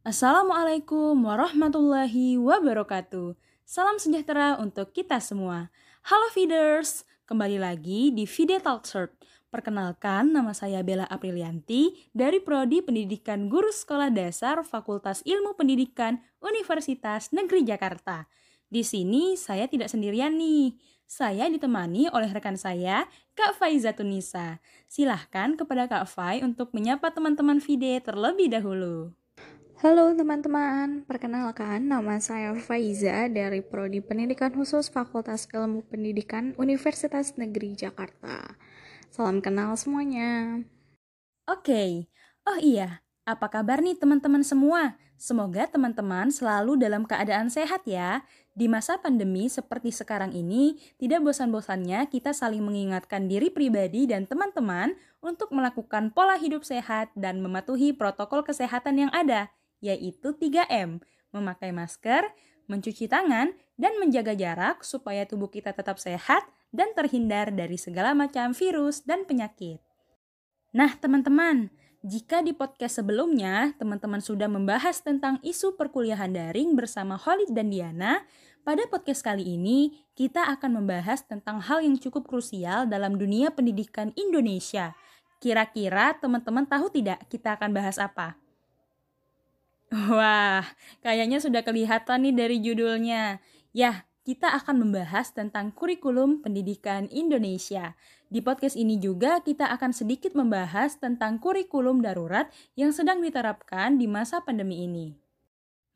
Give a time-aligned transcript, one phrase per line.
[0.00, 3.36] Assalamualaikum warahmatullahi wabarakatuh.
[3.68, 5.68] Salam sejahtera untuk kita semua.
[6.08, 9.12] Halo feeders, kembali lagi di Fide Talk Short.
[9.52, 17.28] Perkenalkan, nama saya Bella Aprilianti dari Prodi Pendidikan Guru Sekolah Dasar Fakultas Ilmu Pendidikan Universitas
[17.36, 18.24] Negeri Jakarta.
[18.72, 20.80] Di sini saya tidak sendirian nih.
[21.04, 23.04] Saya ditemani oleh rekan saya,
[23.36, 24.64] Kak Faiza Tunisa.
[24.88, 29.19] Silahkan kepada Kak Fai untuk menyapa teman-teman Fide terlebih dahulu.
[29.80, 37.72] Halo teman-teman, perkenalkan nama saya Faiza dari Prodi Pendidikan Khusus Fakultas Ilmu Pendidikan Universitas Negeri
[37.72, 38.60] Jakarta.
[39.08, 40.60] Salam kenal semuanya.
[41.48, 42.12] Oke,
[42.44, 45.00] oh iya, apa kabar nih teman-teman semua?
[45.16, 48.20] Semoga teman-teman selalu dalam keadaan sehat ya.
[48.52, 54.92] Di masa pandemi seperti sekarang ini, tidak bosan-bosannya kita saling mengingatkan diri pribadi dan teman-teman
[55.24, 59.48] untuk melakukan pola hidup sehat dan mematuhi protokol kesehatan yang ada
[59.80, 61.00] yaitu 3M,
[61.34, 62.28] memakai masker,
[62.70, 68.54] mencuci tangan, dan menjaga jarak supaya tubuh kita tetap sehat dan terhindar dari segala macam
[68.54, 69.82] virus dan penyakit.
[70.70, 77.52] Nah, teman-teman, jika di podcast sebelumnya teman-teman sudah membahas tentang isu perkuliahan daring bersama Holid
[77.52, 78.24] dan Diana,
[78.64, 84.16] pada podcast kali ini kita akan membahas tentang hal yang cukup krusial dalam dunia pendidikan
[84.16, 84.96] Indonesia.
[85.40, 88.36] Kira-kira teman-teman tahu tidak kita akan bahas apa?
[89.90, 90.62] Wah,
[91.02, 93.42] kayaknya sudah kelihatan nih dari judulnya.
[93.74, 97.98] Ya, kita akan membahas tentang kurikulum pendidikan Indonesia.
[98.30, 102.46] Di podcast ini juga kita akan sedikit membahas tentang kurikulum darurat
[102.78, 105.18] yang sedang diterapkan di masa pandemi ini.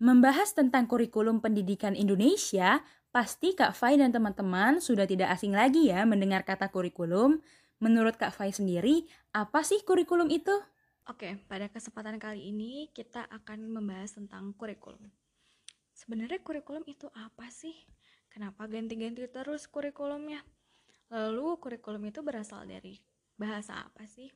[0.02, 2.82] Membahas tentang kurikulum pendidikan Indonesia,
[3.14, 7.38] pasti Kak Fai dan teman-teman sudah tidak asing lagi ya mendengar kata kurikulum.
[7.78, 10.73] Menurut Kak Fai sendiri, apa sih kurikulum itu?
[11.04, 15.04] Oke, pada kesempatan kali ini kita akan membahas tentang kurikulum.
[15.92, 17.76] Sebenarnya kurikulum itu apa sih?
[18.32, 20.40] Kenapa ganti-ganti terus kurikulumnya?
[21.12, 23.04] Lalu kurikulum itu berasal dari
[23.36, 24.32] bahasa apa sih?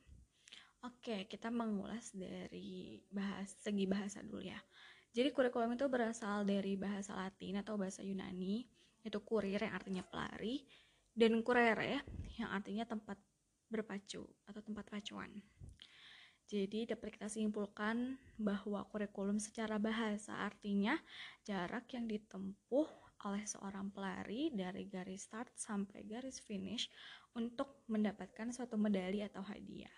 [0.85, 4.61] Oke, kita mengulas dari bahas segi bahasa dulu ya.
[5.09, 8.61] Jadi kurikulum itu berasal dari bahasa Latin atau bahasa Yunani,
[9.01, 10.69] itu kurir yang artinya pelari,
[11.17, 12.05] dan kurere
[12.37, 13.17] yang artinya tempat
[13.73, 15.33] berpacu atau tempat pacuan.
[16.49, 20.97] Jadi dapat kita simpulkan bahwa kurikulum secara bahasa artinya
[21.45, 22.89] jarak yang ditempuh
[23.29, 26.89] oleh seorang pelari dari garis start sampai garis finish
[27.37, 29.93] untuk mendapatkan suatu medali atau hadiah.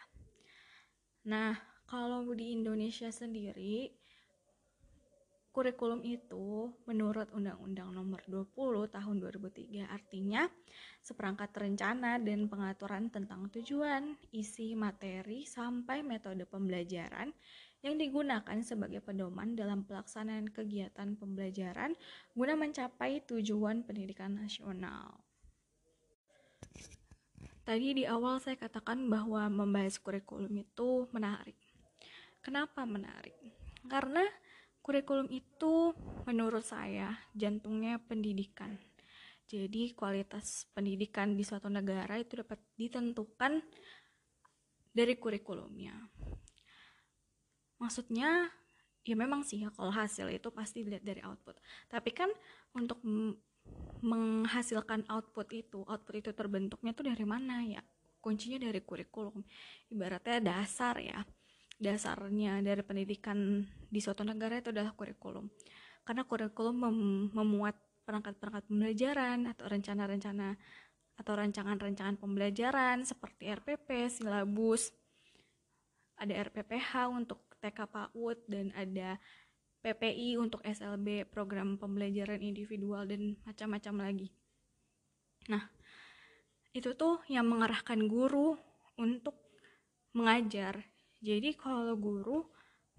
[1.32, 1.56] Nah,
[1.88, 3.96] kalau di Indonesia sendiri
[5.52, 8.56] kurikulum itu menurut Undang-Undang Nomor 20
[8.88, 10.48] Tahun 2003 artinya
[11.04, 17.36] seperangkat rencana dan pengaturan tentang tujuan, isi materi sampai metode pembelajaran
[17.84, 21.98] yang digunakan sebagai pedoman dalam pelaksanaan kegiatan pembelajaran
[22.38, 25.20] guna mencapai tujuan pendidikan nasional.
[27.62, 31.58] Tadi di awal saya katakan bahwa membahas kurikulum itu menarik.
[32.42, 33.38] Kenapa menarik?
[33.86, 34.26] Karena
[34.91, 35.96] Kurikulum itu
[36.28, 38.75] menurut saya jantungnya pendidikan.
[39.47, 43.63] Jadi kualitas pendidikan di suatu negara itu dapat ditentukan
[44.91, 45.96] dari kurikulumnya.
[47.79, 48.52] Maksudnya
[49.07, 51.56] ya memang sih ya kalau hasil itu pasti dilihat dari output.
[51.88, 52.28] Tapi kan
[52.75, 53.00] untuk
[54.03, 57.79] menghasilkan output itu, output itu terbentuknya tuh dari mana ya?
[58.19, 59.40] Kuncinya dari kurikulum.
[59.88, 61.23] Ibaratnya dasar ya
[61.81, 65.50] dasarnya dari pendidikan di suatu negara itu adalah kurikulum.
[66.06, 66.97] Karena kurikulum mem
[67.34, 67.74] memuat
[68.06, 70.53] perangkat-perangkat pembelajaran atau rencana-rencana
[71.18, 74.94] atau rancangan-rancangan pembelajaran seperti RPP, silabus,
[76.18, 79.18] ada RPPH untuk TK PAUD dan ada
[79.81, 84.30] PPI untuk SLB, program pembelajaran individual dan macam-macam lagi.
[85.50, 85.66] Nah,
[86.78, 88.53] itu tuh yang mengarahkan guru
[89.02, 89.34] untuk
[90.14, 90.91] mengajar
[91.22, 92.50] jadi kalau guru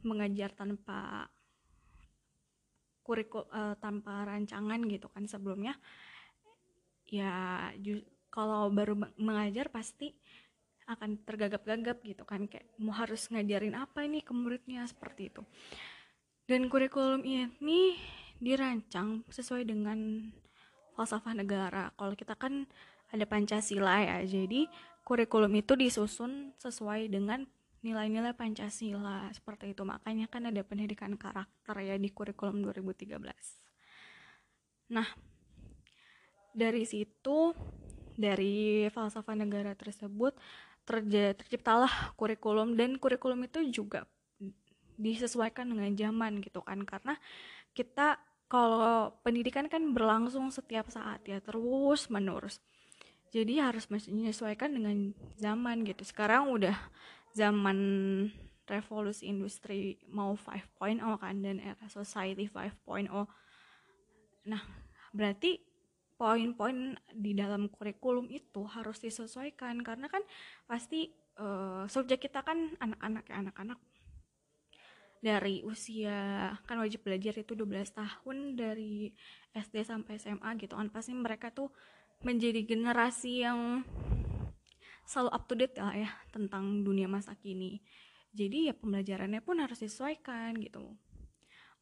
[0.07, 1.27] mengajar tanpa
[3.03, 5.75] kurikul uh, tanpa rancangan gitu kan sebelumnya
[7.11, 7.69] ya
[8.33, 10.15] kalau baru mengajar pasti
[10.89, 15.43] akan tergagap-gagap gitu kan kayak mau harus ngajarin apa ini ke muridnya seperti itu.
[16.47, 17.95] Dan kurikulum ini
[18.43, 20.31] dirancang sesuai dengan
[20.99, 21.95] falsafah negara.
[21.95, 22.67] Kalau kita kan
[23.15, 24.67] ada Pancasila ya jadi
[25.07, 27.47] kurikulum itu disusun sesuai dengan
[27.83, 29.83] nilai-nilai Pancasila seperti itu.
[29.83, 33.19] Makanya kan ada pendidikan karakter ya di kurikulum 2013
[34.93, 35.09] nah
[36.53, 37.57] dari situ
[38.13, 40.37] dari falsafah negara tersebut
[40.85, 44.05] terjadi terciptalah kurikulum dan kurikulum itu juga
[45.01, 46.85] disesuaikan dengan zaman gitu kan.
[46.85, 47.17] Karena
[47.73, 48.21] kita
[48.53, 52.61] kalau pendidikan kan berlangsung setiap saat ya terus menerus.
[53.33, 56.05] Jadi harus menyesuaikan dengan zaman gitu.
[56.05, 56.77] Sekarang udah
[57.33, 57.79] zaman
[58.69, 63.11] revolusi industri mau 5.0 kan dan era society 5.0
[64.43, 64.63] nah
[65.13, 65.73] berarti
[66.23, 70.23] poin-poin di dalam kurikulum itu harus disesuaikan karena kan
[70.71, 73.79] pasti uh, subjek kita kan anak-anak ya anak-anak.
[75.23, 79.11] Dari usia kan wajib belajar itu 12 tahun dari
[79.51, 80.95] SD sampai SMA gitu kan.
[80.95, 81.75] Pasti mereka tuh
[82.23, 83.83] menjadi generasi yang
[85.13, 87.85] selalu up to date lah ya tentang dunia masa kini.
[88.33, 90.97] Jadi ya pembelajarannya pun harus disesuaikan gitu.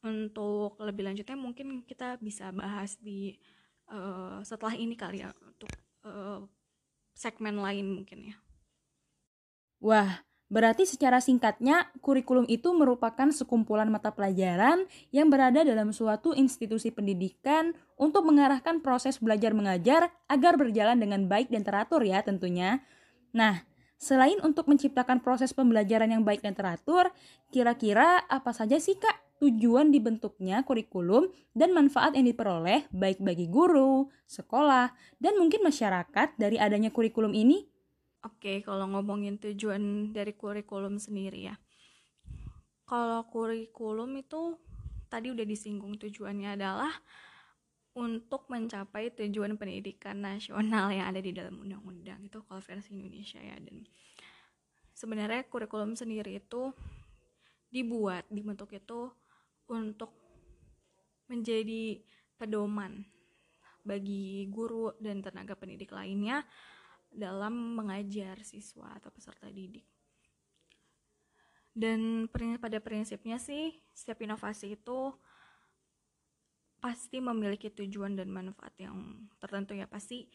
[0.03, 3.39] Untuk lebih lanjutnya mungkin kita bisa bahas di
[3.87, 5.71] uh, setelah ini kali ya untuk
[6.03, 6.43] uh,
[7.15, 8.35] segmen lain mungkin ya.
[9.79, 14.83] Wah Berarti secara singkatnya, kurikulum itu merupakan sekumpulan mata pelajaran
[15.15, 21.47] yang berada dalam suatu institusi pendidikan untuk mengarahkan proses belajar mengajar agar berjalan dengan baik
[21.55, 22.83] dan teratur ya tentunya.
[23.31, 23.63] Nah,
[23.95, 27.11] selain untuk menciptakan proses pembelajaran yang baik dan teratur,
[27.51, 34.05] kira-kira apa saja sih Kak tujuan dibentuknya kurikulum dan manfaat yang diperoleh baik bagi guru,
[34.29, 37.65] sekolah, dan mungkin masyarakat dari adanya kurikulum ini?
[38.21, 41.55] Oke, kalau ngomongin tujuan dari kurikulum sendiri ya.
[42.85, 44.61] Kalau kurikulum itu
[45.09, 46.93] tadi udah disinggung tujuannya adalah
[47.91, 53.59] untuk mencapai tujuan pendidikan nasional yang ada di dalam undang-undang itu kalau versi Indonesia ya
[53.59, 53.83] dan
[54.95, 56.71] sebenarnya kurikulum sendiri itu
[57.71, 59.11] dibuat dibentuk itu
[59.67, 60.11] untuk
[61.27, 62.03] menjadi
[62.35, 63.07] pedoman
[63.81, 66.43] bagi guru dan tenaga pendidik lainnya
[67.11, 69.83] dalam mengajar siswa atau peserta didik.
[71.71, 72.27] Dan
[72.59, 75.15] pada prinsipnya sih, setiap inovasi itu
[76.81, 79.85] pasti memiliki tujuan dan manfaat yang tertentu ya.
[79.85, 80.25] Pasti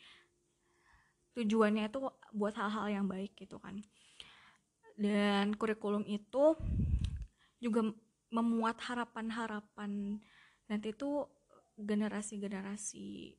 [1.35, 2.01] tujuannya itu
[2.33, 3.83] buat hal-hal yang baik gitu kan.
[4.97, 6.57] Dan kurikulum itu
[7.59, 7.93] juga
[8.31, 10.23] memuat harapan-harapan.
[10.71, 11.27] Nanti itu
[11.77, 13.37] generasi-generasi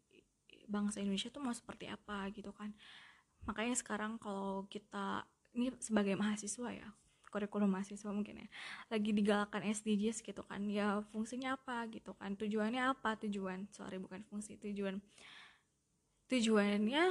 [0.67, 2.75] bangsa Indonesia tuh mau seperti apa gitu kan.
[3.47, 5.23] Makanya sekarang kalau kita
[5.55, 6.91] ini sebagai mahasiswa ya
[7.37, 8.47] kurikulum mahasiswa mungkin ya.
[8.89, 10.65] Lagi digalakkan SDGs gitu kan.
[10.65, 12.33] Ya fungsinya apa gitu kan.
[12.33, 13.13] Tujuannya apa?
[13.21, 14.97] Tujuan sorry bukan fungsi tujuan.
[16.33, 17.03] Tujuannya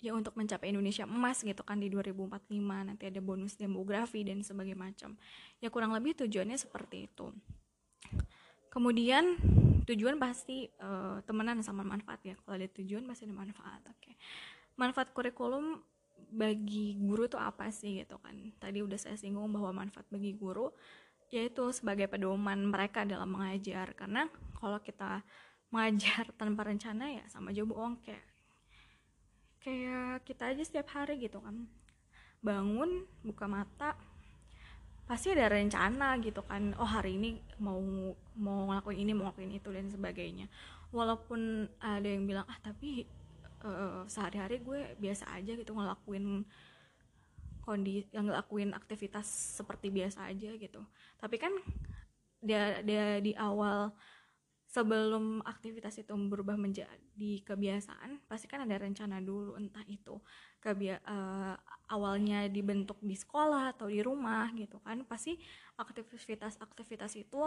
[0.00, 4.80] ya untuk mencapai Indonesia emas gitu kan di 2045 nanti ada bonus demografi dan sebagainya
[4.80, 5.20] macam.
[5.60, 7.28] Ya kurang lebih tujuannya seperti itu.
[8.72, 9.36] Kemudian
[9.84, 12.34] tujuan pasti uh, temenan sama manfaat ya.
[12.40, 14.00] Kalau ada tujuan pasti ada manfaat oke.
[14.00, 14.16] Okay
[14.76, 15.80] manfaat kurikulum
[16.30, 18.34] bagi guru tuh apa sih gitu kan.
[18.60, 20.68] Tadi udah saya singgung bahwa manfaat bagi guru
[21.30, 23.96] yaitu sebagai pedoman mereka dalam mengajar.
[23.96, 24.28] Karena
[24.58, 25.22] kalau kita
[25.70, 28.24] mengajar tanpa rencana ya sama aja bohong kayak
[29.64, 31.66] kayak kita aja setiap hari gitu kan.
[32.44, 33.98] Bangun buka mata
[35.06, 36.74] pasti ada rencana gitu kan.
[36.78, 37.78] Oh hari ini mau
[38.38, 40.46] mau ngelakuin ini mau ngelakuin itu dan sebagainya.
[40.94, 43.06] Walaupun ada yang bilang ah tapi
[43.64, 46.44] uh, sehari-hari gue biasa aja gitu ngelakuin
[47.66, 49.26] kondisi yang ngelakuin aktivitas
[49.58, 50.80] seperti biasa aja gitu.
[51.18, 51.52] Tapi kan
[52.38, 53.90] dia dia di awal
[54.70, 60.20] sebelum aktivitas itu berubah menjadi kebiasaan pasti kan ada rencana dulu entah itu
[60.66, 61.54] kebia uh,
[61.94, 65.38] awalnya dibentuk di sekolah atau di rumah gitu kan pasti
[65.78, 67.38] aktivitas-aktivitas itu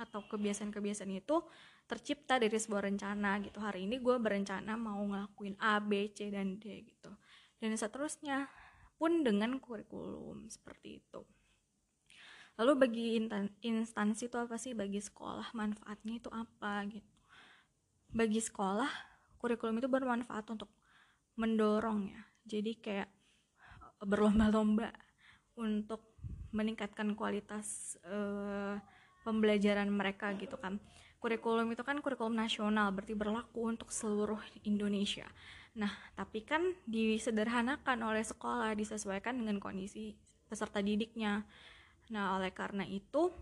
[0.00, 1.44] atau kebiasaan-kebiasaan itu
[1.84, 3.60] tercipta dari sebuah rencana gitu.
[3.60, 7.12] Hari ini gue berencana mau ngelakuin A B C dan D gitu.
[7.60, 8.48] Dan seterusnya
[8.96, 11.20] pun dengan kurikulum seperti itu.
[12.56, 13.06] Lalu bagi
[13.66, 14.72] instansi itu apa sih?
[14.72, 17.14] Bagi sekolah manfaatnya itu apa gitu.
[18.14, 18.88] Bagi sekolah
[19.42, 20.72] kurikulum itu bermanfaat untuk
[21.36, 23.08] mendorong ya jadi kayak
[24.04, 24.92] berlomba-lomba
[25.56, 26.14] untuk
[26.54, 28.78] meningkatkan kualitas uh,
[29.26, 30.78] pembelajaran mereka gitu kan.
[31.18, 35.24] Kurikulum itu kan kurikulum nasional berarti berlaku untuk seluruh Indonesia.
[35.74, 40.14] Nah tapi kan disederhanakan oleh sekolah disesuaikan dengan kondisi
[40.46, 41.42] peserta didiknya.
[42.12, 43.32] Nah oleh karena itu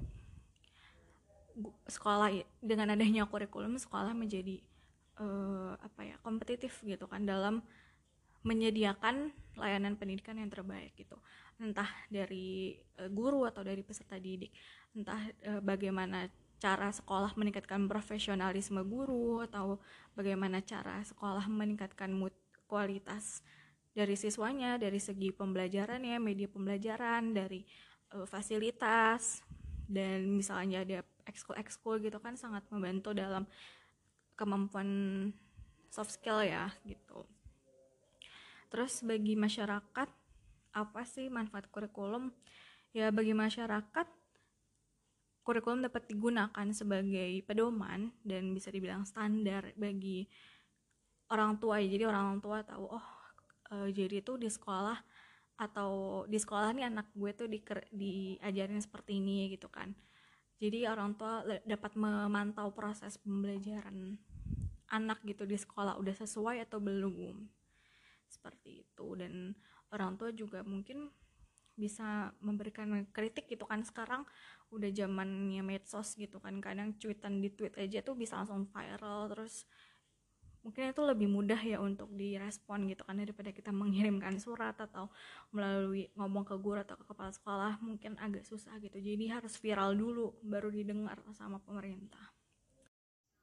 [1.90, 2.32] sekolah
[2.64, 4.62] dengan adanya kurikulum sekolah menjadi
[5.20, 7.60] uh, apa ya kompetitif gitu kan dalam
[8.42, 11.18] menyediakan layanan pendidikan yang terbaik gitu.
[11.62, 14.50] Entah dari uh, guru atau dari peserta didik.
[14.94, 16.26] Entah uh, bagaimana
[16.62, 19.82] cara sekolah meningkatkan profesionalisme guru atau
[20.14, 22.30] bagaimana cara sekolah meningkatkan mood
[22.70, 23.42] kualitas
[23.92, 27.66] dari siswanya dari segi pembelajaran ya media pembelajaran dari
[28.14, 29.42] uh, fasilitas
[29.90, 33.44] dan misalnya ada ekskul ekskul gitu kan sangat membantu dalam
[34.38, 34.88] kemampuan
[35.92, 37.26] soft skill ya gitu
[38.72, 40.08] terus bagi masyarakat
[40.72, 42.32] apa sih manfaat kurikulum?
[42.96, 44.08] Ya bagi masyarakat
[45.44, 50.24] kurikulum dapat digunakan sebagai pedoman dan bisa dibilang standar bagi
[51.28, 51.92] orang tua ya.
[51.92, 53.06] Jadi orang tua tahu oh
[53.68, 54.96] e, jadi itu di sekolah
[55.60, 57.60] atau di sekolah nih anak gue tuh di,
[57.92, 59.92] diajarin seperti ini gitu kan.
[60.56, 64.16] Jadi orang tua dapat memantau proses pembelajaran
[64.88, 67.61] anak gitu di sekolah udah sesuai atau belum
[68.32, 69.06] seperti itu.
[69.12, 69.52] Dan
[69.92, 71.12] orang tua juga mungkin
[71.76, 73.84] bisa memberikan kritik gitu kan.
[73.84, 74.24] Sekarang
[74.72, 76.56] udah zamannya medsos gitu kan.
[76.64, 79.28] Kadang cuitan di tweet aja tuh bisa langsung viral.
[79.36, 79.68] Terus
[80.62, 83.20] mungkin itu lebih mudah ya untuk direspon gitu kan.
[83.20, 85.12] Daripada kita mengirimkan surat atau
[85.52, 87.72] melalui ngomong ke guru atau ke kepala sekolah.
[87.84, 88.96] Mungkin agak susah gitu.
[88.96, 92.41] Jadi harus viral dulu baru didengar sama pemerintah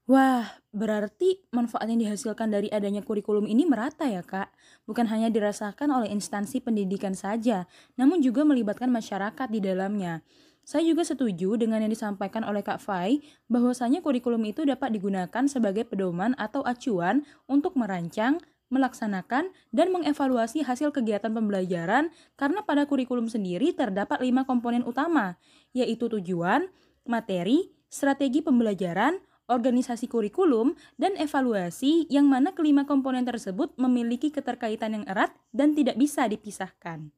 [0.09, 0.41] Wah,
[0.73, 4.49] berarti manfaat yang dihasilkan dari adanya kurikulum ini merata ya kak?
[4.89, 10.25] Bukan hanya dirasakan oleh instansi pendidikan saja, namun juga melibatkan masyarakat di dalamnya.
[10.65, 13.21] Saya juga setuju dengan yang disampaikan oleh Kak Fai,
[13.53, 18.41] bahwasanya kurikulum itu dapat digunakan sebagai pedoman atau acuan untuk merancang,
[18.73, 25.37] melaksanakan, dan mengevaluasi hasil kegiatan pembelajaran karena pada kurikulum sendiri terdapat lima komponen utama,
[25.73, 26.65] yaitu tujuan,
[27.05, 35.05] materi, strategi pembelajaran, organisasi kurikulum, dan evaluasi yang mana kelima komponen tersebut memiliki keterkaitan yang
[35.09, 37.09] erat dan tidak bisa dipisahkan.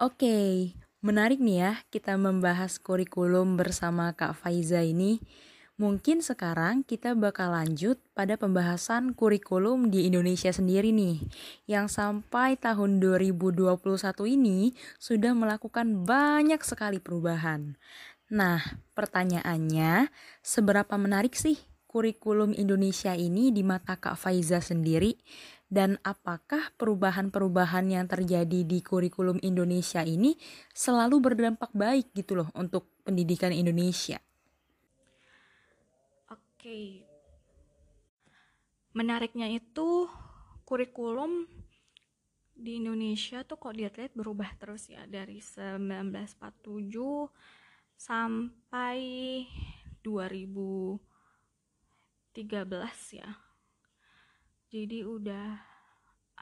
[0.00, 0.72] Oke,
[1.04, 5.20] menarik nih ya kita membahas kurikulum bersama Kak Faiza ini.
[5.74, 11.18] Mungkin sekarang kita bakal lanjut pada pembahasan kurikulum di Indonesia sendiri nih,
[11.66, 13.74] yang sampai tahun 2021
[14.38, 14.70] ini
[15.02, 17.74] sudah melakukan banyak sekali perubahan.
[18.32, 18.64] Nah,
[18.96, 20.08] pertanyaannya,
[20.40, 25.12] seberapa menarik sih kurikulum Indonesia ini di mata Kak Faiza sendiri?
[25.68, 30.38] Dan apakah perubahan-perubahan yang terjadi di kurikulum Indonesia ini
[30.72, 34.16] selalu berdampak baik gitu loh untuk pendidikan Indonesia?
[36.30, 37.04] Oke.
[38.94, 40.08] Menariknya itu
[40.64, 41.50] kurikulum
[42.54, 46.94] di Indonesia tuh kok dilihat-lihat berubah terus ya dari 1947
[47.96, 48.98] sampai
[50.04, 51.00] 2013
[53.16, 53.30] ya.
[54.68, 55.56] Jadi udah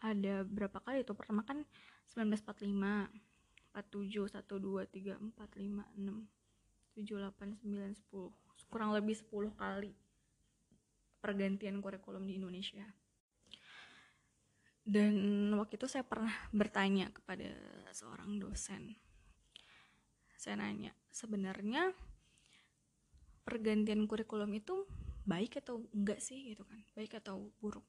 [0.02, 1.62] ada berapa kali itu pertama kan
[2.10, 2.66] 1945
[3.72, 6.26] 47 1 2 3 4 5 6
[6.96, 9.92] 7 8 9 10 kurang lebih 10 kali
[11.22, 12.82] pergantian kurikulum di Indonesia.
[14.82, 15.14] Dan
[15.54, 17.46] waktu itu saya pernah bertanya kepada
[17.94, 18.98] seorang dosen.
[20.34, 21.92] Saya nanya sebenarnya
[23.44, 24.88] pergantian kurikulum itu
[25.28, 26.80] baik atau enggak sih gitu kan?
[26.96, 27.84] Baik atau buruk.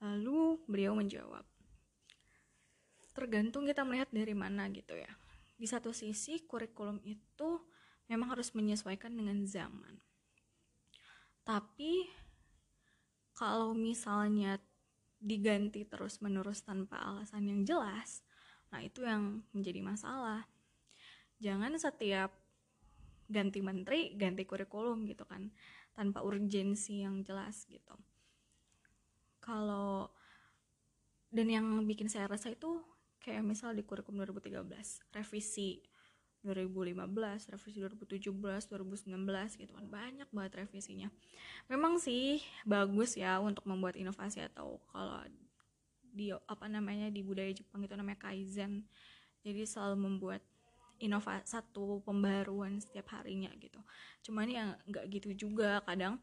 [0.00, 1.44] Lalu beliau menjawab
[3.12, 5.12] tergantung kita melihat dari mana gitu ya.
[5.60, 7.60] Di satu sisi kurikulum itu
[8.08, 10.00] memang harus menyesuaikan dengan zaman.
[11.44, 12.08] Tapi
[13.36, 14.56] kalau misalnya
[15.22, 18.26] diganti terus menerus tanpa alasan yang jelas
[18.74, 20.42] nah itu yang menjadi masalah
[21.42, 22.30] jangan setiap
[23.26, 25.50] ganti menteri ganti kurikulum gitu kan
[25.92, 27.98] tanpa urgensi yang jelas gitu
[29.42, 30.06] kalau
[31.34, 32.78] dan yang bikin saya rasa itu
[33.18, 34.62] kayak misal di kurikulum 2013
[35.18, 35.82] revisi
[36.42, 41.08] 2015, revisi 2017, 2019 gitu kan banyak banget revisinya.
[41.70, 45.22] Memang sih bagus ya untuk membuat inovasi atau kalau
[46.02, 48.82] di apa namanya di budaya Jepang itu namanya kaizen.
[49.46, 50.42] Jadi selalu membuat
[51.02, 53.82] inovasi satu pembaruan setiap harinya gitu.
[54.22, 56.22] Cuman ya nggak gitu juga kadang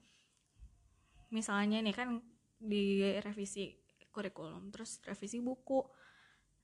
[1.29, 2.23] misalnya nih kan
[2.57, 3.75] di revisi
[4.09, 5.83] kurikulum terus revisi buku.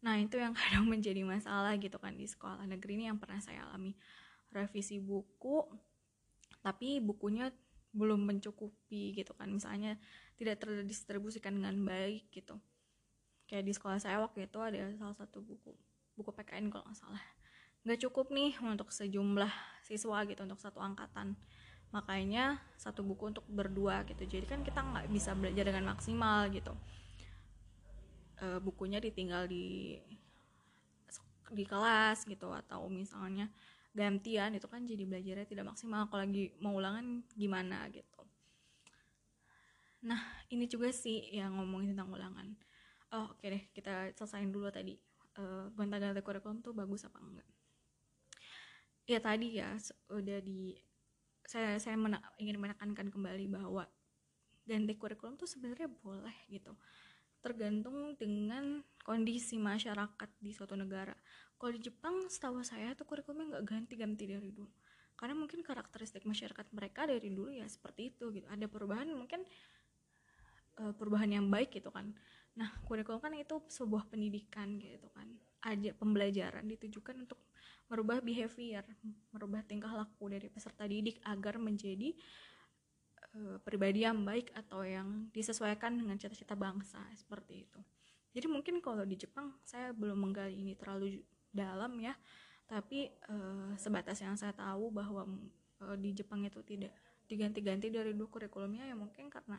[0.07, 3.67] Nah itu yang kadang menjadi masalah gitu kan di sekolah negeri ini yang pernah saya
[3.67, 3.91] alami.
[4.55, 5.67] Revisi buku
[6.63, 7.51] tapi bukunya
[7.91, 9.51] belum mencukupi gitu kan.
[9.51, 9.99] Misalnya
[10.39, 12.55] tidak terdistribusikan dengan baik gitu.
[13.45, 15.75] Kayak di sekolah saya waktu itu ada salah satu buku
[16.15, 17.19] buku PKN kalau nggak salah
[17.85, 19.53] nggak cukup nih untuk sejumlah
[19.85, 21.37] siswa gitu untuk satu angkatan.
[21.93, 24.25] Makanya satu buku untuk berdua gitu.
[24.25, 26.73] Jadi kan kita nggak bisa belajar dengan maksimal gitu.
[28.41, 30.01] E, bukunya ditinggal di
[31.53, 33.53] di kelas gitu atau misalnya
[33.93, 36.09] gantian itu kan jadi belajarnya tidak maksimal.
[36.09, 38.25] Kalau lagi mau ulangan gimana gitu.
[40.09, 42.49] Nah ini juga sih yang ngomongin tentang ulangan.
[43.13, 44.97] Oh oke okay deh kita selesain dulu tadi.
[45.35, 47.54] Uh, gonta-ganti kurikulum tuh bagus apa enggak
[49.05, 49.77] ya tadi ya
[50.09, 50.73] udah di
[51.45, 53.85] saya saya mena, ingin menekankan kembali bahwa
[54.65, 56.73] ganti kurikulum tuh sebenarnya boleh gitu.
[57.45, 61.13] Tergantung dengan kondisi masyarakat di suatu negara.
[61.61, 64.73] Kalau di Jepang setahu saya tuh kurikulumnya nggak ganti-ganti dari dulu.
[65.13, 68.49] Karena mungkin karakteristik masyarakat mereka dari dulu ya seperti itu gitu.
[68.49, 69.45] Ada perubahan mungkin
[70.81, 72.09] uh, perubahan yang baik gitu kan.
[72.57, 75.29] Nah kurikulum kan itu sebuah pendidikan gitu kan
[75.63, 77.39] aja pembelajaran ditujukan untuk
[77.85, 78.81] merubah behavior,
[79.29, 82.17] merubah tingkah laku dari peserta didik agar menjadi
[83.37, 87.79] uh, pribadi yang baik atau yang disesuaikan dengan cita-cita bangsa seperti itu.
[88.35, 91.21] Jadi mungkin kalau di Jepang saya belum menggali ini terlalu
[91.53, 92.17] dalam ya,
[92.65, 95.29] tapi uh, sebatas yang saya tahu bahwa
[95.85, 96.91] uh, di Jepang itu tidak
[97.25, 99.57] diganti-ganti dari dua kurikulumnya ya mungkin karena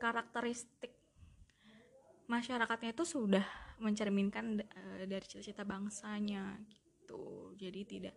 [0.00, 0.99] karakteristik
[2.30, 3.42] masyarakatnya itu sudah
[3.82, 7.50] mencerminkan uh, dari cita-cita bangsanya gitu.
[7.58, 8.14] Jadi tidak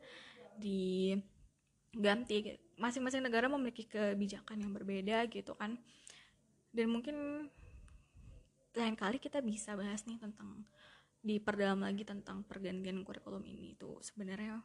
[0.62, 2.62] diganti.
[2.78, 5.82] Masing-masing negara memiliki kebijakan yang berbeda gitu kan.
[6.70, 7.50] Dan mungkin
[8.74, 10.62] lain kali kita bisa bahas nih tentang
[11.24, 14.60] diperdalam lagi tentang pergantian kurikulum ini tuh sebenarnya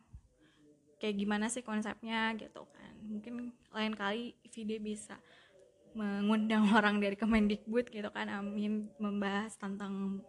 [0.99, 2.95] kayak gimana sih konsepnya gitu kan.
[3.01, 5.17] Mungkin lain kali video bisa
[5.97, 10.25] mengundang orang dari Kemendikbud gitu kan Amin membahas tentang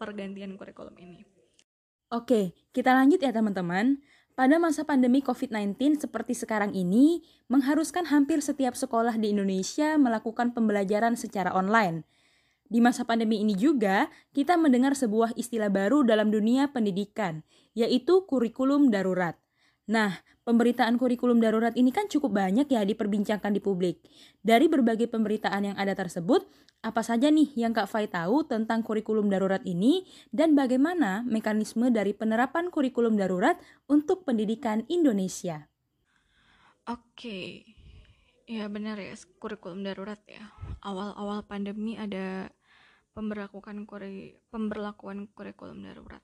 [0.00, 1.24] pergantian kurikulum ini.
[2.10, 4.02] Oke, kita lanjut ya teman-teman.
[4.34, 7.20] Pada masa pandemi COVID-19 seperti sekarang ini,
[7.52, 12.08] mengharuskan hampir setiap sekolah di Indonesia melakukan pembelajaran secara online.
[12.70, 17.42] Di masa pandemi ini juga, kita mendengar sebuah istilah baru dalam dunia pendidikan,
[17.76, 19.36] yaitu kurikulum darurat.
[19.90, 23.98] Nah, pemberitaan kurikulum darurat ini kan cukup banyak ya diperbincangkan di publik.
[24.38, 26.46] Dari berbagai pemberitaan yang ada tersebut,
[26.78, 32.14] apa saja nih yang Kak Fai tahu tentang kurikulum darurat ini dan bagaimana mekanisme dari
[32.14, 33.58] penerapan kurikulum darurat
[33.90, 35.66] untuk pendidikan Indonesia?
[36.86, 37.66] Oke,
[38.46, 40.54] ya benar ya kurikulum darurat ya.
[40.86, 42.46] Awal-awal pandemi ada
[43.10, 43.82] pemberlakuan
[44.54, 46.22] pemberlakuan kurikulum darurat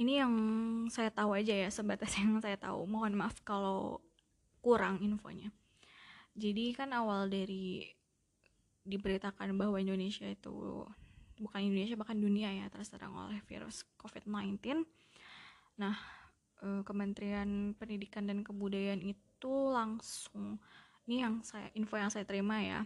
[0.00, 0.34] ini yang
[0.88, 2.88] saya tahu aja ya sebatas yang saya tahu.
[2.88, 4.00] Mohon maaf kalau
[4.64, 5.52] kurang infonya.
[6.32, 7.84] Jadi kan awal dari
[8.88, 10.88] diberitakan bahwa Indonesia itu
[11.40, 14.84] bukan Indonesia bahkan dunia ya terserang oleh virus COVID-19
[15.80, 15.96] nah
[16.60, 20.60] eh, Kementerian Pendidikan dan Kebudayaan itu langsung
[21.08, 22.84] ini yang saya info yang saya terima ya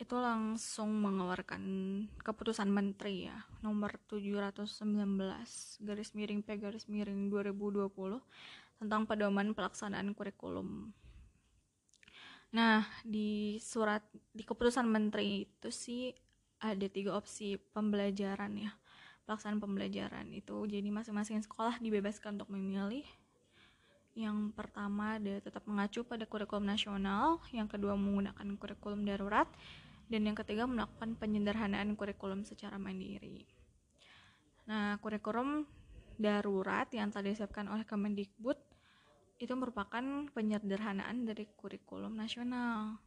[0.00, 1.62] itu langsung mengeluarkan
[2.24, 4.96] keputusan menteri ya nomor 719
[5.84, 7.92] garis miring P garis miring 2020
[8.80, 10.96] tentang pedoman pelaksanaan kurikulum.
[12.50, 14.00] Nah, di surat
[14.32, 16.10] di keputusan menteri itu sih
[16.64, 18.72] ada tiga opsi pembelajaran ya.
[19.28, 23.04] Pelaksanaan pembelajaran itu jadi masing-masing sekolah dibebaskan untuk memilih.
[24.16, 29.46] Yang pertama ada tetap mengacu pada kurikulum nasional, yang kedua menggunakan kurikulum darurat,
[30.10, 33.46] dan yang ketiga melakukan penyederhanaan kurikulum secara mandiri.
[34.66, 35.64] Nah, kurikulum
[36.18, 38.58] darurat yang telah disiapkan oleh Kemendikbud
[39.40, 40.02] itu merupakan
[40.34, 43.00] penyederhanaan dari kurikulum nasional.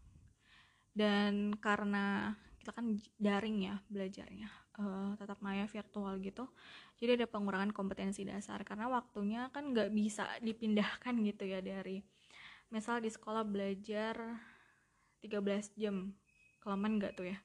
[0.95, 6.47] Dan karena kita kan daring ya belajarnya, uh, tatap maya virtual gitu,
[6.95, 11.99] jadi ada pengurangan kompetensi dasar karena waktunya kan nggak bisa dipindahkan gitu ya dari
[12.71, 14.15] misal di sekolah belajar
[15.19, 16.15] 13 jam
[16.63, 17.37] kelamaan nggak tuh ya?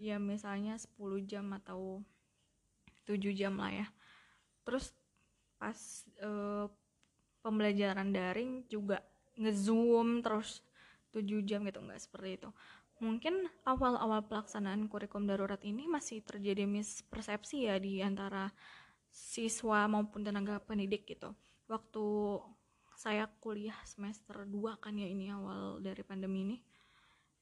[0.00, 0.96] Ya misalnya 10
[1.28, 2.00] jam atau
[3.04, 3.86] 7 jam lah ya.
[4.64, 4.96] Terus
[5.60, 5.78] pas
[6.24, 6.66] uh,
[7.44, 9.04] pembelajaran daring juga
[9.36, 10.64] ngezoom terus
[11.12, 12.50] 7 jam gitu nggak seperti itu.
[13.04, 18.48] Mungkin awal-awal pelaksanaan kurikulum darurat ini masih terjadi mispersepsi ya di antara
[19.12, 21.36] siswa maupun tenaga pendidik gitu.
[21.68, 22.04] Waktu
[22.94, 26.56] saya kuliah semester 2 kan ya ini awal dari pandemi ini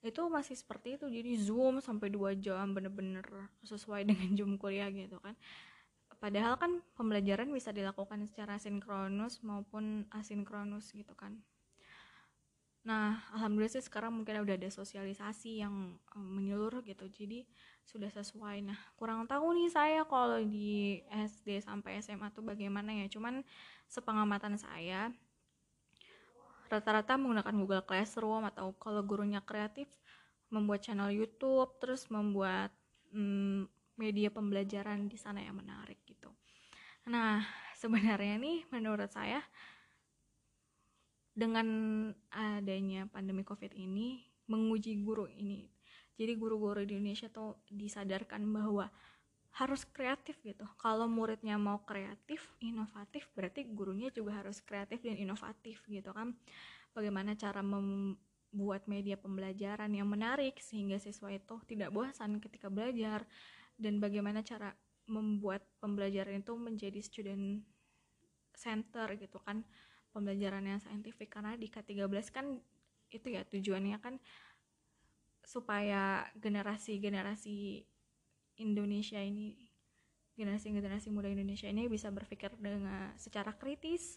[0.02, 3.22] itu masih seperti itu jadi zoom sampai dua jam bener-bener
[3.62, 5.38] sesuai dengan jam kuliah gitu kan.
[6.22, 11.42] Padahal kan pembelajaran bisa dilakukan secara sinkronus maupun asinkronus gitu kan.
[12.82, 17.46] Nah alhamdulillah sih sekarang mungkin udah ada sosialisasi yang um, menyeluruh gitu jadi
[17.86, 18.66] sudah sesuai.
[18.66, 23.46] Nah kurang tahu nih saya kalau di SD sampai SMA tuh bagaimana ya cuman
[23.86, 25.14] sepengamatan saya
[26.72, 29.92] rata-rata menggunakan Google Classroom atau kalau gurunya kreatif
[30.48, 32.72] membuat channel YouTube terus membuat
[33.12, 33.68] hmm,
[34.00, 36.32] media pembelajaran di sana yang menarik gitu.
[37.12, 37.44] Nah
[37.80, 39.44] sebenarnya nih menurut saya
[41.32, 41.66] dengan
[42.28, 45.68] adanya pandemi COVID ini menguji guru ini.
[46.12, 48.92] Jadi guru-guru di Indonesia tuh disadarkan bahwa
[49.52, 50.64] harus kreatif gitu.
[50.80, 56.32] Kalau muridnya mau kreatif inovatif berarti gurunya juga harus kreatif dan inovatif gitu kan.
[56.96, 63.28] Bagaimana cara membuat media pembelajaran yang menarik sehingga siswa itu tidak bosan ketika belajar.
[63.76, 64.72] Dan bagaimana cara
[65.04, 67.60] membuat pembelajaran itu menjadi student
[68.56, 69.68] center gitu kan.
[70.16, 72.56] Pembelajaran yang saintifik karena di K13 kan
[73.12, 74.16] itu ya tujuannya kan
[75.44, 77.91] supaya generasi-generasi
[78.60, 79.56] Indonesia ini
[80.36, 84.16] generasi-generasi muda Indonesia ini bisa berpikir dengan secara kritis,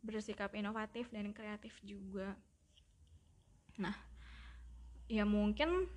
[0.00, 2.32] bersikap inovatif dan kreatif juga.
[3.76, 3.94] Nah,
[5.12, 5.88] ya mungkin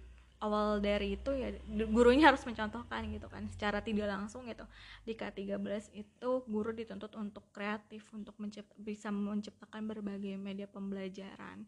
[0.44, 1.56] awal dari itu ya
[1.90, 4.68] gurunya harus mencontohkan gitu kan secara tidak langsung gitu
[5.08, 11.64] di K13 itu guru dituntut untuk kreatif untuk mencipt bisa menciptakan berbagai media pembelajaran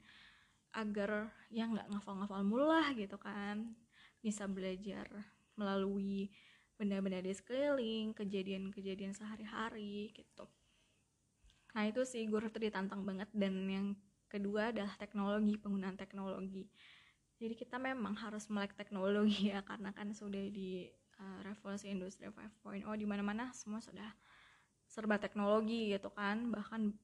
[0.76, 3.72] agar ya nggak ngafal-ngafal mulah gitu kan
[4.20, 5.08] bisa belajar
[5.58, 6.32] melalui
[6.78, 10.46] benda-benda di sekeliling, kejadian-kejadian sehari-hari gitu.
[11.74, 13.88] Nah itu sih guru tuh ditantang banget dan yang
[14.30, 16.70] kedua adalah teknologi, penggunaan teknologi.
[17.38, 20.90] Jadi kita memang harus melek teknologi ya karena kan sudah di
[21.22, 24.10] uh, revolusi industri 5.0 di mana-mana semua sudah
[24.88, 26.96] serba teknologi gitu kan bahkan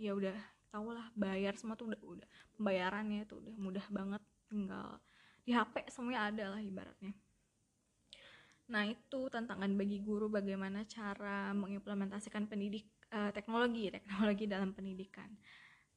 [0.00, 0.34] ya udah
[0.72, 4.96] tau lah bayar semua tuh udah udah pembayarannya tuh udah mudah banget tinggal
[5.44, 7.12] di HP semuanya ada lah ibaratnya
[8.68, 12.84] Nah, itu tantangan bagi guru bagaimana cara mengimplementasikan pendidik
[13.16, 15.28] uh, teknologi, teknologi dalam pendidikan.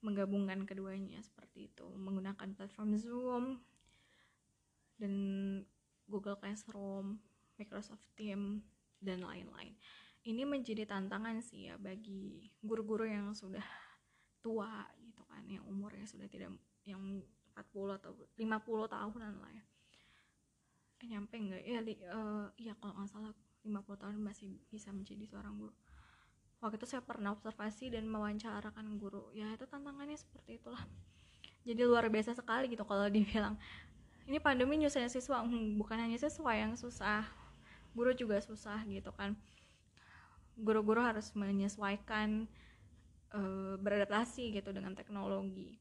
[0.02, 3.46] Menggabungkan keduanya seperti itu, menggunakan platform Zoom
[4.98, 5.14] dan
[6.08, 7.20] Google Classroom,
[7.60, 8.64] Microsoft Teams
[9.04, 9.76] dan lain-lain.
[10.22, 13.66] Ini menjadi tantangan sih ya bagi guru-guru yang sudah
[14.46, 16.56] tua gitu kan, yang umurnya sudah tidak
[16.88, 18.42] yang 40 atau 50
[18.90, 19.66] tahunan lah ya
[21.08, 21.62] nyampe nggak?
[21.66, 23.32] Ya li, uh, ya kalau nggak salah
[23.64, 25.74] 50 tahun masih bisa menjadi seorang guru.
[26.62, 29.34] Waktu itu saya pernah observasi dan mewawancarakan guru.
[29.34, 30.82] Ya itu tantangannya seperti itulah.
[31.66, 33.58] Jadi luar biasa sekali gitu kalau dibilang.
[34.30, 35.42] Ini pandemi nyusahin siswa.
[35.42, 37.42] Hmm, bukan hanya siswa yang susah
[37.92, 39.36] guru juga susah gitu kan.
[40.56, 42.48] Guru-guru harus menyesuaikan
[43.36, 45.80] uh, beradaptasi gitu dengan teknologi.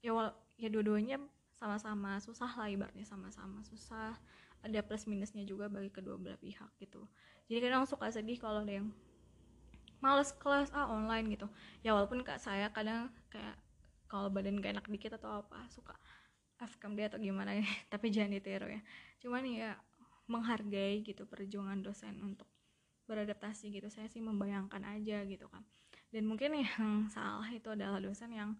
[0.00, 0.14] Ya
[0.58, 1.18] ya dua-duanya
[1.58, 4.14] sama-sama susah lah ibaratnya sama-sama susah.
[4.62, 7.06] Ada plus minusnya juga bagi kedua belah pihak gitu.
[7.46, 8.90] Jadi kadang suka sedih kalau ada yang
[9.98, 11.46] males kelas ah online gitu.
[11.82, 13.58] Ya walaupun kak saya kadang kayak
[14.08, 15.94] kalau badan gak enak dikit atau apa suka
[16.58, 18.80] afkam dia atau gimana ya tapi jangan ditiru ya.
[19.22, 19.74] Cuman ya
[20.30, 22.46] menghargai gitu perjuangan dosen untuk
[23.10, 23.90] beradaptasi gitu.
[23.90, 25.62] Saya sih membayangkan aja gitu kan
[26.08, 28.56] dan mungkin yang salah itu adalah dosen yang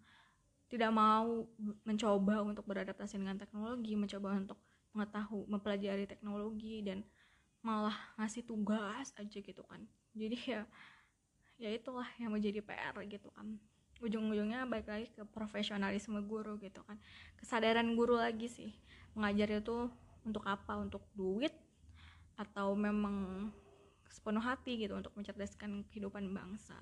[0.69, 1.49] tidak mau
[1.83, 4.61] mencoba untuk beradaptasi dengan teknologi, mencoba untuk
[4.93, 7.01] mengetahui, mempelajari teknologi dan
[7.65, 9.81] malah ngasih tugas aja gitu kan.
[10.13, 10.63] Jadi ya
[11.59, 13.59] ya itulah yang menjadi PR gitu kan.
[13.99, 16.95] Ujung-ujungnya baik lagi ke profesionalisme guru gitu kan.
[17.35, 18.71] Kesadaran guru lagi sih.
[19.19, 19.91] Mengajar itu
[20.23, 20.79] untuk apa?
[20.79, 21.51] Untuk duit
[22.39, 23.51] atau memang
[24.07, 26.79] sepenuh hati gitu untuk mencerdaskan kehidupan bangsa.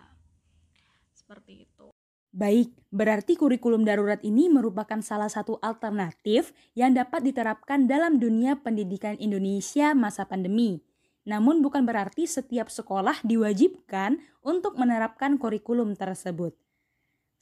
[1.17, 1.96] Seperti itu.
[2.35, 9.15] Baik, berarti kurikulum darurat ini merupakan salah satu alternatif yang dapat diterapkan dalam dunia pendidikan
[9.23, 10.83] Indonesia masa pandemi.
[11.27, 16.55] Namun bukan berarti setiap sekolah diwajibkan untuk menerapkan kurikulum tersebut.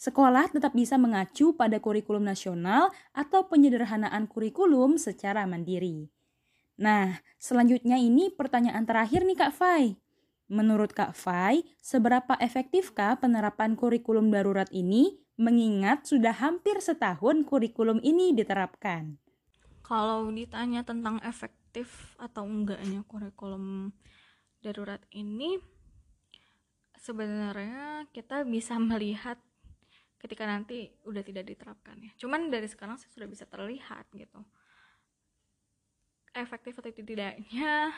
[0.00, 6.10] Sekolah tetap bisa mengacu pada kurikulum nasional atau penyederhanaan kurikulum secara mandiri.
[6.74, 9.94] Nah, selanjutnya ini pertanyaan terakhir nih Kak Fai.
[10.44, 18.36] Menurut Kak Fai, seberapa efektifkah penerapan kurikulum darurat ini mengingat sudah hampir setahun kurikulum ini
[18.36, 19.16] diterapkan?
[19.80, 23.96] Kalau ditanya tentang efektif atau enggaknya kurikulum
[24.60, 25.56] darurat ini,
[27.00, 29.40] sebenarnya kita bisa melihat
[30.20, 32.12] ketika nanti udah tidak diterapkan ya.
[32.16, 34.40] Cuman dari sekarang sih sudah bisa terlihat gitu.
[36.36, 37.92] Efektif atau tidaknya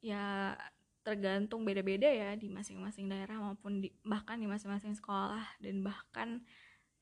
[0.00, 0.56] ya
[1.02, 6.42] tergantung beda-beda ya di masing-masing daerah maupun di, bahkan di masing-masing sekolah dan bahkan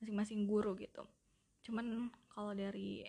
[0.01, 1.05] masing-masing guru gitu.
[1.61, 3.05] Cuman kalau dari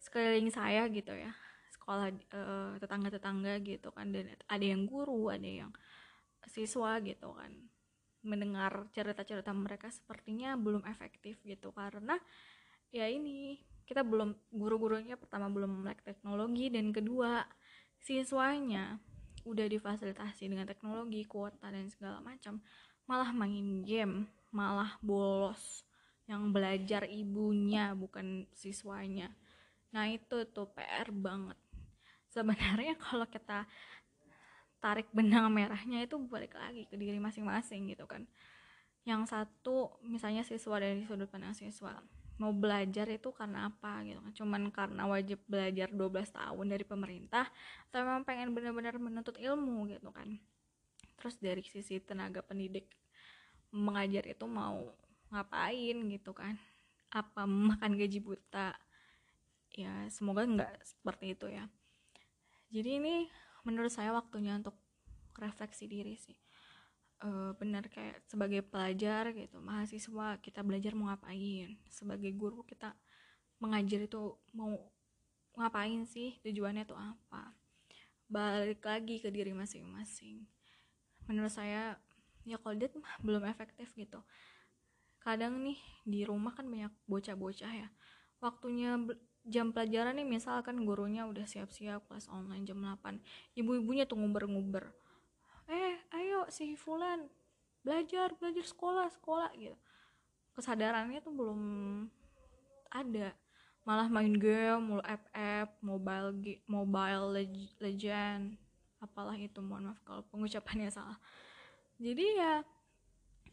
[0.00, 1.32] sekeliling saya gitu ya
[1.72, 5.72] sekolah tetangga tetangga-tetangga gitu kan dan ada yang guru ada yang
[6.48, 7.52] siswa gitu kan
[8.24, 11.76] mendengar cerita-cerita mereka sepertinya belum efektif gitu.
[11.76, 12.16] Karena
[12.88, 17.44] ya ini kita belum guru-gurunya pertama belum melek teknologi dan kedua
[18.00, 18.96] siswanya
[19.44, 22.60] udah difasilitasi dengan teknologi kuota dan segala macam
[23.04, 25.84] malah main game malah bolos
[26.24, 29.28] yang belajar ibunya bukan siswanya.
[29.92, 31.58] Nah itu tuh PR banget.
[32.32, 33.68] Sebenarnya kalau kita
[34.80, 38.24] tarik benang merahnya itu balik lagi ke diri masing-masing gitu kan.
[39.04, 42.00] Yang satu misalnya siswa dari sudut pandang siswa
[42.38, 44.32] mau belajar itu karena apa gitu kan.
[44.34, 47.46] Cuman karena wajib belajar 12 tahun dari pemerintah
[47.90, 50.38] atau memang pengen benar-benar menuntut ilmu gitu kan.
[51.14, 52.90] Terus dari sisi tenaga pendidik
[53.70, 54.82] mengajar itu mau
[55.30, 56.58] ngapain gitu kan?
[57.14, 58.74] Apa makan gaji buta?
[59.74, 61.66] Ya semoga nggak seperti itu ya.
[62.74, 63.14] Jadi ini
[63.62, 64.74] menurut saya waktunya untuk
[65.38, 66.34] refleksi diri sih
[67.24, 71.80] uh, benar kayak sebagai pelajar gitu mahasiswa kita belajar mau ngapain.
[71.88, 72.92] Sebagai guru kita
[73.58, 74.76] mengajar itu mau
[75.56, 77.56] ngapain sih tujuannya tuh apa?
[78.28, 80.44] Balik lagi ke diri masing-masing.
[81.24, 81.96] Menurut saya
[82.44, 82.92] ya kalau dia
[83.24, 84.20] belum efektif gitu.
[85.24, 87.88] Kadang nih di rumah kan banyak bocah-bocah ya.
[88.44, 89.00] Waktunya
[89.44, 93.20] jam pelajaran nih misalkan gurunya udah siap-siap kelas online jam 8
[93.60, 94.88] ibu-ibunya tuh nguber-nguber
[96.50, 97.28] si Fulan
[97.84, 99.76] belajar belajar sekolah sekolah gitu.
[100.56, 101.60] Kesadarannya tuh belum
[102.88, 103.36] ada.
[103.84, 106.32] Malah main game mulu FF mobile
[106.64, 107.26] mobile
[107.78, 108.56] legend
[109.04, 111.20] apalah itu mohon maaf kalau pengucapannya salah.
[112.00, 112.64] Jadi ya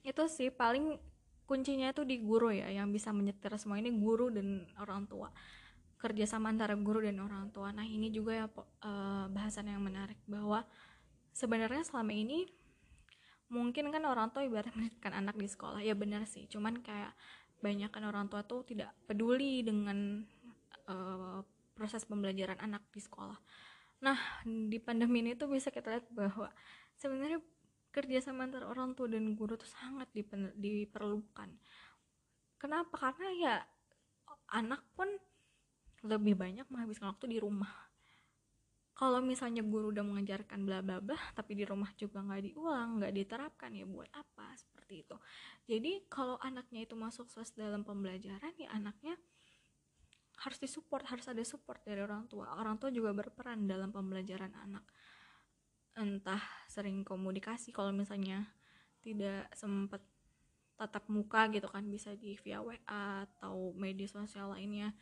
[0.07, 0.95] itu sih paling
[1.43, 5.27] kuncinya itu di guru ya yang bisa menyetir semua ini guru dan orang tua.
[5.99, 7.75] Kerjasama antara guru dan orang tua.
[7.75, 10.63] Nah ini juga ya uh, bahasan yang menarik bahwa
[11.35, 12.47] sebenarnya selama ini
[13.51, 15.83] mungkin kan orang tua ibaratnya menitipkan anak di sekolah.
[15.83, 16.47] Ya benar sih.
[16.47, 17.11] Cuman kayak
[17.61, 20.23] banyak kan orang tua tuh tidak peduli dengan
[20.89, 21.43] uh,
[21.75, 23.37] proses pembelajaran anak di sekolah.
[24.01, 26.49] Nah di pandemi ini tuh bisa kita lihat bahwa
[26.97, 27.43] sebenarnya
[27.91, 30.07] kerjasama antara orang tua dan guru tuh sangat
[30.55, 31.49] diperlukan.
[32.55, 32.95] Kenapa?
[32.95, 33.55] Karena ya
[34.55, 35.11] anak pun
[36.01, 37.90] lebih banyak menghabiskan waktu di rumah
[39.01, 43.13] kalau misalnya guru udah mengajarkan bla bla bla tapi di rumah juga nggak diulang nggak
[43.17, 44.53] diterapkan ya buat apa?
[44.53, 45.17] Seperti itu.
[45.65, 49.17] Jadi kalau anaknya itu masuk sukses dalam pembelajaran ya anaknya
[50.45, 52.53] harus disupport harus ada support dari orang tua.
[52.53, 54.85] Orang tua juga berperan dalam pembelajaran anak.
[55.97, 58.53] Entah sering komunikasi kalau misalnya
[59.01, 60.05] tidak sempat
[60.77, 64.93] tatap muka gitu kan bisa di via WA atau media sosial lainnya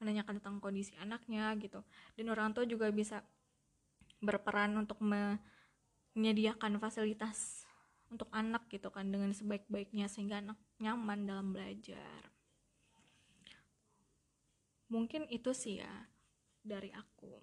[0.00, 1.84] menanyakan tentang kondisi anaknya gitu.
[2.16, 3.20] Dan orang tua juga bisa
[4.22, 7.66] berperan untuk menyediakan fasilitas
[8.12, 12.30] untuk anak gitu kan dengan sebaik-baiknya sehingga anak nyaman dalam belajar.
[14.92, 16.12] Mungkin itu sih ya
[16.60, 17.40] dari aku.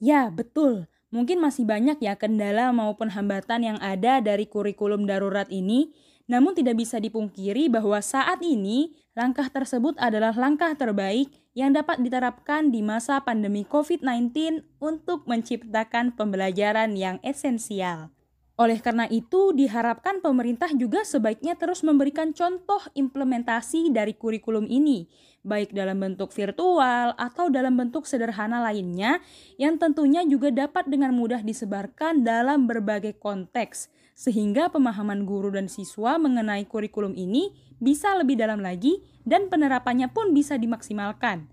[0.00, 0.88] Ya betul.
[1.12, 5.92] Mungkin masih banyak ya kendala maupun hambatan yang ada dari kurikulum darurat ini.
[6.26, 12.68] Namun tidak bisa dipungkiri bahwa saat ini langkah tersebut adalah langkah terbaik yang dapat diterapkan
[12.68, 18.15] di masa pandemi COVID-19 untuk menciptakan pembelajaran yang esensial.
[18.56, 25.12] Oleh karena itu, diharapkan pemerintah juga sebaiknya terus memberikan contoh implementasi dari kurikulum ini,
[25.44, 29.20] baik dalam bentuk virtual atau dalam bentuk sederhana lainnya,
[29.60, 36.16] yang tentunya juga dapat dengan mudah disebarkan dalam berbagai konteks, sehingga pemahaman guru dan siswa
[36.16, 41.44] mengenai kurikulum ini bisa lebih dalam lagi dan penerapannya pun bisa dimaksimalkan.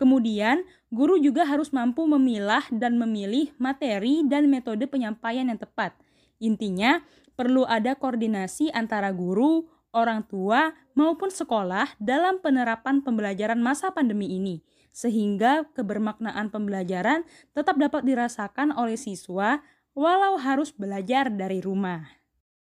[0.00, 5.92] Kemudian, guru juga harus mampu memilah dan memilih materi dan metode penyampaian yang tepat–
[6.38, 7.02] Intinya,
[7.34, 14.62] perlu ada koordinasi antara guru, orang tua, maupun sekolah dalam penerapan pembelajaran masa pandemi ini,
[14.90, 17.22] sehingga kebermaknaan pembelajaran
[17.54, 19.62] tetap dapat dirasakan oleh siswa
[19.98, 22.06] walau harus belajar dari rumah.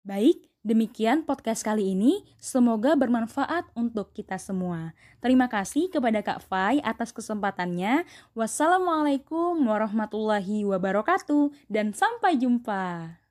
[0.06, 2.22] Baik, demikian podcast kali ini.
[2.38, 4.94] Semoga bermanfaat untuk kita semua.
[5.18, 8.06] Terima kasih kepada Kak Fai atas kesempatannya.
[8.38, 13.25] Wassalamualaikum warahmatullahi wabarakatuh, dan sampai jumpa.